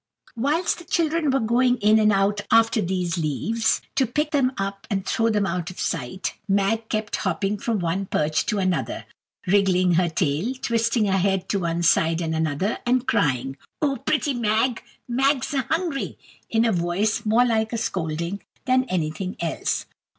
Whilst 0.35 0.79
the 0.79 0.83
children 0.83 1.29
were 1.29 1.39
going 1.39 1.77
in 1.77 1.99
and 1.99 2.11
out 2.11 2.41
after 2.49 2.81
these 2.81 3.19
leaves, 3.19 3.83
to 3.93 4.07
pick 4.07 4.31
them 4.31 4.51
up 4.57 4.87
and 4.89 5.05
throw 5.05 5.29
them 5.29 5.45
out 5.45 5.69
of 5.69 5.79
sight, 5.79 6.33
Mag 6.47 6.89
kept 6.89 7.17
hopping 7.17 7.59
from 7.59 7.77
one 7.77 8.07
perch 8.07 8.47
to 8.47 8.57
another, 8.57 9.05
wriggling 9.45 9.93
her 9.93 10.09
tail, 10.09 10.55
twisting 10.55 11.05
her 11.05 11.19
head 11.19 11.47
to 11.49 11.59
one 11.59 11.83
side 11.83 12.19
and 12.19 12.33
another, 12.35 12.79
and 12.83 13.07
crying, 13.07 13.57
"Oh, 13.79 13.97
pretty 13.97 14.33
Mag!" 14.33 14.81
"Mag's 15.07 15.53
a 15.53 15.61
hungry," 15.69 16.17
in 16.49 16.65
a 16.65 16.71
voice 16.71 17.23
more 17.23 17.45
like 17.45 17.69
scolding 17.77 18.41
than 18.65 18.85
anything 18.85 19.37
else. 19.39 19.85